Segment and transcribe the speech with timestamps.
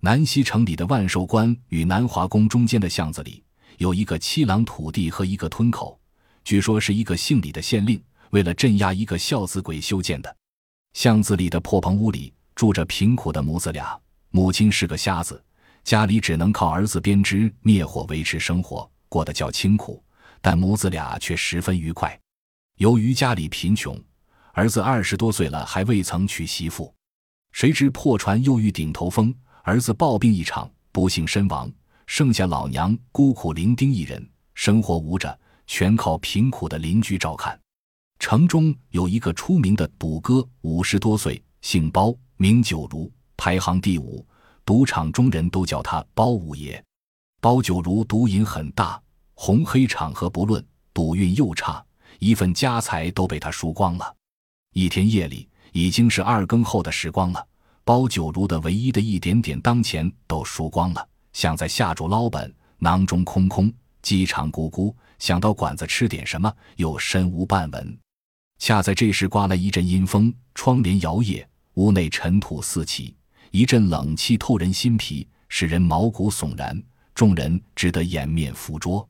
[0.00, 3.42] 南溪城里的万寿观与南华宫中间的巷子里，
[3.78, 5.98] 有一个七郎土地和一个吞口，
[6.44, 8.00] 据说是一个姓李的县令
[8.30, 10.36] 为了镇压一个孝子鬼修建的。
[10.92, 13.98] 巷子里的破棚屋里住着贫苦的母子俩，
[14.30, 15.42] 母亲是个瞎子，
[15.82, 20.00] 家里只能靠儿子编织灭火维持生活，过得较清苦，
[20.40, 22.16] 但母子俩却十分愉快。
[22.76, 24.00] 由于家里贫穷，
[24.52, 26.94] 儿子二十多岁了还未曾娶媳妇，
[27.50, 29.34] 谁知破船又遇顶头风。
[29.68, 31.70] 儿子暴病一场，不幸身亡，
[32.06, 37.60] 剩下老娘孤苦伶仃一人，生活无着，全靠贫苦的邻居照看。
[38.18, 44.26] 城中有一个出名的赌哥，五十多岁，姓包，名九如，排行第五，
[44.64, 46.82] 赌场中人都叫他包五爷。
[47.38, 48.98] 包九如赌瘾很大，
[49.34, 51.84] 红黑场合不论，赌运又差，
[52.20, 54.16] 一份家财都被他输光了。
[54.72, 57.46] 一天夜里，已经是二更后的时光了。
[57.88, 67.98] 包九如的唯一的一点点当钱都输光了，想在下注捞本，囊中空空，饥肠咕咕，想到馆子吃点什么，又身无半文。
[68.58, 71.42] 恰在这时，刮来一阵阴风，窗帘摇曳，
[71.76, 73.16] 屋内尘土四起，
[73.52, 76.78] 一阵冷气透人心脾，使人毛骨悚然。
[77.14, 79.08] 众人只得掩面伏桌。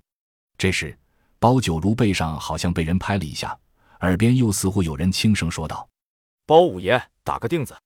[0.57, 0.97] 这时，
[1.41, 3.59] 包九如背上好像被人拍了一下，
[4.03, 5.89] 耳边又似乎有人轻声说道
[6.47, 7.77] ：“包五爷，打个钉子。”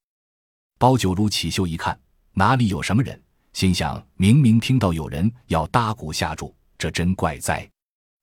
[0.82, 1.96] 包九如起袖一看，
[2.32, 3.22] 哪里有什么人？
[3.52, 7.70] 心想：明明听到有人要搭鼓下注，这真怪哉！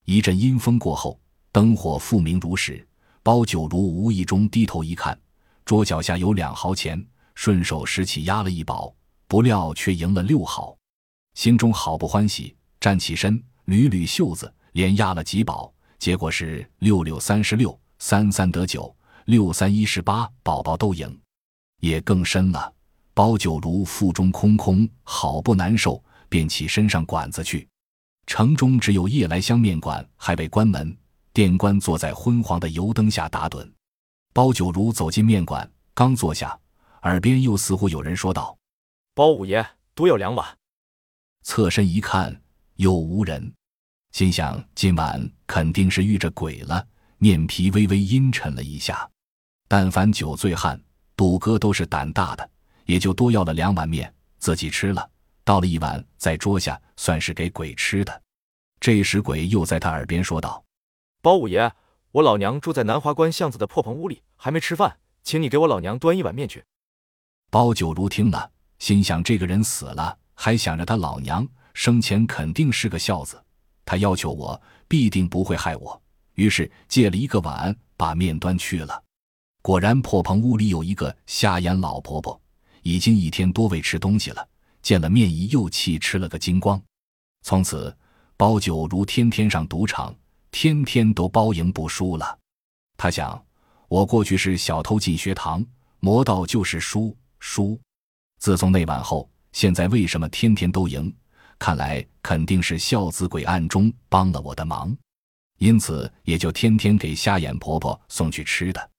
[0.04, 1.18] 一阵阴风过后，
[1.54, 2.86] 灯火复明如始。
[3.24, 5.18] 包九如无意中低头一看，
[5.64, 7.02] 桌脚下有两毫钱，
[7.34, 8.94] 顺手拾起压了一宝，
[9.30, 10.78] 不料却赢了六毫，
[11.36, 18.94] 心中好不欢喜，站起身，捋捋袖子，连压了几宝，结果是六六三十六，三三得九，
[19.28, 21.18] 六三一十八，宝宝都赢。
[21.80, 22.74] 也更深了，
[23.14, 27.68] 包九如腹中空空，好不难受，便起身上馆子去。
[28.28, 30.96] 城中只有夜来香面馆还未关门，
[31.34, 33.70] 店官坐在昏黄的油灯下打盹。
[34.34, 36.58] 包九如走进面馆，刚坐下，
[37.02, 38.56] 耳边又似乎有人说道
[39.16, 39.66] ：“包五爷，
[39.96, 40.48] 独有两碗。”
[41.42, 42.40] 侧身一看，
[42.76, 43.52] 又无人，
[44.12, 46.86] 心想今晚肯定是遇着鬼了，
[47.18, 49.10] 面皮微微阴沉了一下。
[49.68, 50.80] 但凡酒醉汉。
[51.20, 52.50] 赌哥都是胆大的，
[52.86, 55.10] 也就多要了两碗面，自己吃了，
[55.44, 58.22] 倒了一碗在桌下，算是给鬼吃的。
[58.80, 60.64] 这时鬼又在他耳边说道
[61.22, 61.70] ：“包五爷，
[62.14, 66.64] 我老娘住在南华关巷子的破棚屋里，还没吃饭，请你给我老娘端一碗面去。”
[67.52, 73.38] 包九如听了，心想这个人死了，还想着他老娘生前肯定是个孝子，
[73.84, 76.02] 他要求我，必定不会害我，
[76.36, 79.04] 于是借了一个碗，把面端去了。
[79.62, 82.40] 果然，破棚屋里有一个瞎眼老婆婆，
[82.82, 84.48] 已经一天多未吃东西了。
[84.82, 86.82] 见了面，一又气吃了个精光。
[87.42, 87.96] 从此，
[88.38, 90.16] 包九如天天上赌场，
[90.52, 92.38] 天天都包赢不输了。
[92.96, 93.42] 他想，
[93.90, 95.64] 我过去是小偷进学堂，
[96.00, 97.80] 魔道就是输输。
[98.40, 101.14] 自从那晚后，现在为什么天天都赢？
[101.60, 104.96] 看来肯定是孝子鬼暗中帮了我的忙，
[105.58, 108.90] 因此也就天天给瞎眼婆婆送去吃的。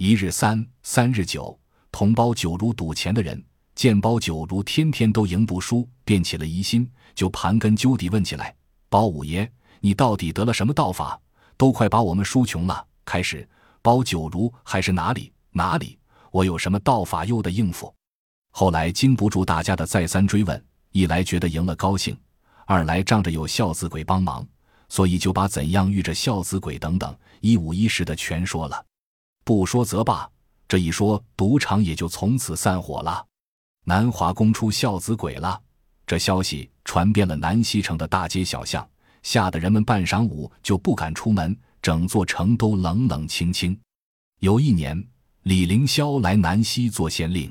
[0.00, 1.58] 一日三，三日九，
[1.90, 3.44] 同包九如赌钱的人
[3.74, 8.54] 见包九如天天都赢不输，便起了疑心，就盘根究底问起来
[8.88, 9.50] ：“包五爷，
[9.80, 11.20] 你到底得了什么道法？
[11.56, 13.48] 都快把我们输穷了。”开始，
[13.82, 15.98] 包九如还是哪里哪里，
[16.30, 17.92] 我有什么道法又的应付。
[18.52, 22.16] 后来经不住大家的再三追问，一来觉得赢了高兴，
[22.66, 24.46] 二来仗着有孝子鬼帮忙，
[24.88, 28.84] 所以就把怎样遇着孝子鬼等等一五一十的全说了。
[29.48, 30.30] 不说则罢，
[30.68, 33.24] 这一说，赌场也就从此散伙了。
[33.86, 35.58] 南华宫出孝子鬼了，
[36.06, 38.86] 这消息传遍了南西城的大街小巷，
[39.22, 43.74] 吓得人们半晌午就不敢出门，整座城都冷冷清清。
[44.40, 45.02] 有一年，
[45.44, 47.50] 李凌霄来南西做县令。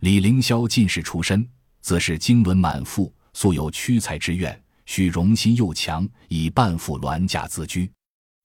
[0.00, 1.48] 李凌霄进士出身，
[1.80, 7.88] 自是经纶满腹，素有屈才之愿，须荣心又强，以半副銮驾自居。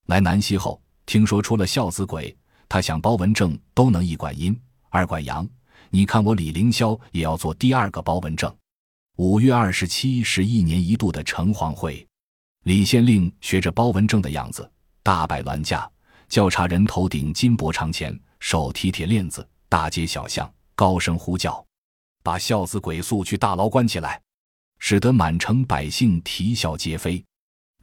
[0.05, 2.38] 来南西后，听说出了孝子鬼。
[2.67, 4.59] 他想包文正都能一管阴
[4.89, 5.47] 二管阳，
[5.89, 8.53] 你看我李凌霄也要做第二个包文正。
[9.17, 12.06] 五月二十七是一年一度的城隍会，
[12.63, 14.69] 李县令学着包文正的样子，
[15.03, 15.89] 大摆銮驾，
[16.27, 21.65] 轿差人头顶金箔长钳，手提铁链子，大街小巷高声呼叫，
[22.23, 24.21] 把孝子鬼速去大牢关起来，
[24.79, 27.23] 使得满城百姓啼笑皆非。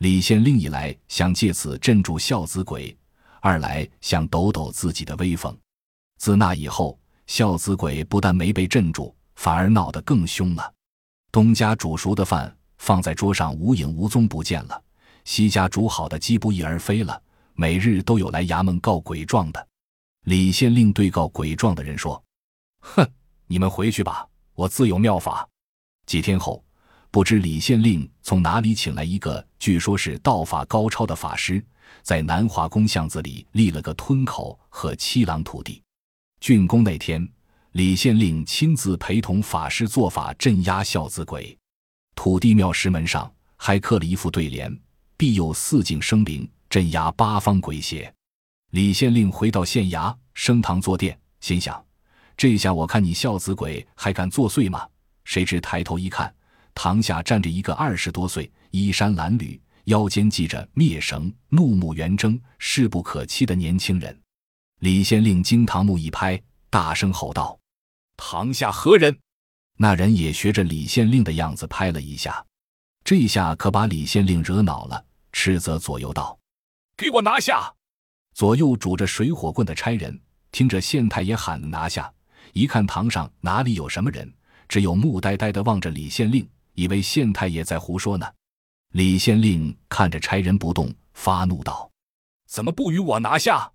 [0.01, 2.95] 李县令一来想借此镇住孝子鬼。
[3.43, 5.55] 二来想抖抖自己的威风。
[6.17, 6.97] 自那以后，
[7.27, 10.73] 孝子鬼不但没被镇住，反而闹得更凶了。
[11.33, 14.81] 东家煮熟的饭放在桌上，无影无踪不见了；
[15.25, 17.21] 西家煮好的鸡不翼而飞了。
[17.55, 19.69] 每日都有来衙门告鬼状的。
[20.27, 22.23] 李县令对告鬼状的人说
[22.79, 23.05] ：“哼，
[23.49, 24.25] 你们回去吧，
[24.55, 25.49] 我自有妙法。”
[26.07, 26.65] 几天后，
[27.11, 31.65] 不知李县令从哪里请来一个据说是道法高超的法师，
[32.03, 35.83] 在南华宫巷子里立了个吞口和七郎土地。
[36.41, 37.29] 竣工那天。
[37.73, 41.57] 李县令亲自陪同法师做法镇压孝子鬼，
[42.15, 44.71] 土地庙石门上还刻了一副对联
[45.17, 48.13] ：“必有四境生灵，镇压八方鬼邪。”
[48.73, 51.83] 李县令回到县衙升堂坐殿，心想
[52.37, 54.87] ：“这下我看你孝子鬼还敢作祟吗？”
[55.25, 56.31] 谁知抬头一看，
[56.75, 64.19] 堂下站着一个二十多岁、衣衫褴褛、腰间系着篾绳、怒目圆睁、势不可欺的年轻人。
[64.81, 66.41] 李县令惊堂木一拍，
[66.71, 67.59] 大声吼道。
[68.17, 69.17] 堂下何人？
[69.79, 72.45] 那人也学着李县令的样子拍了一下，
[73.03, 76.39] 这下可把李县令惹恼了，斥责左右道
[76.97, 77.73] ：“给我拿下！”
[78.35, 80.21] 左右拄着水火棍的差人
[80.53, 82.13] 听着县太爷喊拿下，
[82.53, 84.33] 一看堂上哪里有什么人，
[84.69, 88.27] 只有木呆呆的望着李县令，以为县太爷在胡说呢。
[88.93, 91.91] 李县令看着差人不动，发怒道
[92.47, 93.73] ：“怎么不与我拿下？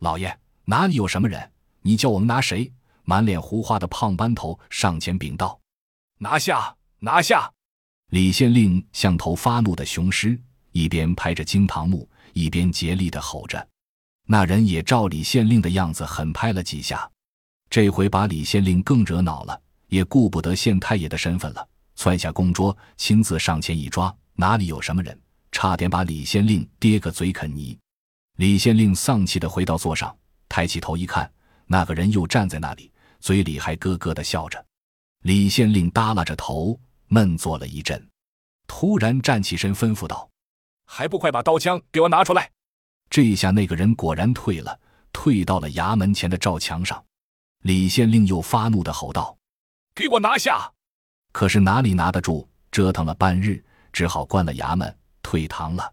[0.00, 1.50] 老爷哪里有什么人？
[1.80, 2.70] 你叫我们拿谁？”
[3.04, 5.58] 满脸胡花的胖班头上前禀道
[6.20, 7.50] ：“拿下，拿下！”
[8.12, 10.38] 李县令像头发怒的雄狮，
[10.72, 13.66] 一边拍着惊堂木，一边竭力的吼着。
[14.26, 17.10] 那人也照李县令的样子狠拍了几下，
[17.70, 19.58] 这回把李县令更惹恼了，
[19.88, 21.66] 也顾不得县太爷的身份了，
[21.96, 25.20] 窜下供桌，亲自上前一抓，哪里有什么人，
[25.52, 27.78] 差点把李县令跌个嘴啃泥。
[28.38, 30.16] 李县令丧气的回到座上，
[30.48, 31.30] 抬起头一看，
[31.66, 32.90] 那个人又站在那里。
[33.20, 34.64] 嘴里还咯咯的笑着，
[35.24, 38.08] 李县令耷拉着头，闷坐了一阵，
[38.66, 40.30] 突然站起身，吩咐道
[40.88, 42.50] ：“还不快把刀枪给我拿出来！”
[43.10, 44.80] 这下那个人果然退了，
[45.12, 47.04] 退到了衙门前的赵墙上。
[47.64, 49.36] 李县令又发怒的吼道
[49.94, 50.72] ：“给我拿下！”
[51.30, 52.48] 可是哪里拿得住？
[52.72, 55.92] 折腾了半日，只好关了衙门，退堂了。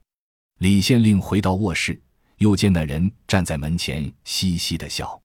[0.59, 1.99] 李县令回到卧室，
[2.38, 5.19] 又见那人站在门前，嘻嘻的笑。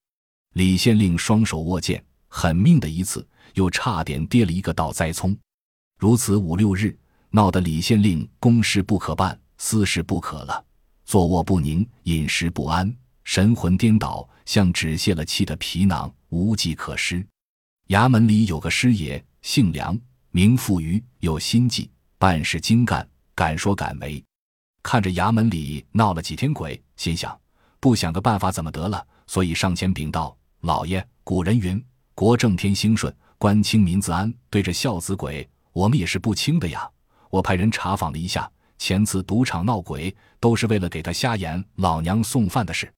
[0.54, 5.36] 李县令双手握剑，狠命的一次，又差点跌了一个倒栽葱。
[5.98, 6.96] 如此五六日，
[7.30, 10.64] 闹得李县令公事不可办，私事不可了，
[11.04, 17.24] 坐卧不宁，饮食不安，神魂颠倒，像只泄了气的皮囊，无计可施。
[17.88, 19.98] 衙门里有个师爷，姓梁，
[20.30, 21.90] 名富余，有心计，
[22.22, 23.04] 办事精干，
[23.34, 24.24] 敢说敢为。
[24.80, 27.36] 看着衙门里闹了几天鬼，心想
[27.80, 30.36] 不想个办法怎么得了，所以上前禀道。
[30.60, 31.84] 老爷，古人云
[32.14, 36.88] ：“国正天兴顺，官清民自安。”对着孝子鬼，我们也是不轻的呀。
[37.28, 38.48] 我派人查访了一下，
[38.78, 42.88] 前次赌场闹鬼，都是为了给他瞎演老娘送饭的事。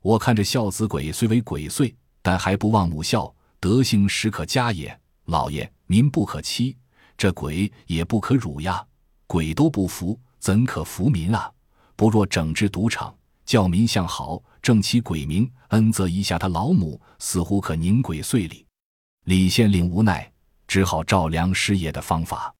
[0.00, 4.98] 我看这孝子鬼虽为鬼祟，但还不忘母孝，德行实可嘉也。
[5.26, 6.78] 老爷，民不可欺，
[7.16, 8.84] 这鬼也不可辱呀。
[9.26, 11.50] 鬼都不服，怎可服民啊？
[11.96, 13.14] 不若整治赌场。
[13.44, 18.64] 教民向好，正其鬼名，恩泽一下他老母，似乎可宁鬼祟里。
[19.24, 20.30] 李县令无奈，
[20.66, 22.54] 只好照梁师爷的方法，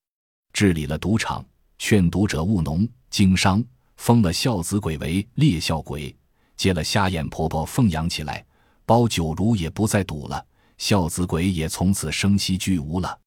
[0.52, 1.44] 治理了赌场，
[1.78, 3.64] 劝赌者务农经商，
[3.96, 6.14] 封了孝子鬼为烈孝鬼，
[6.56, 8.44] 接了瞎眼婆婆奉养起来，
[8.84, 10.44] 包酒儒也不再赌了，
[10.78, 13.18] 孝子鬼也从此生息俱无了。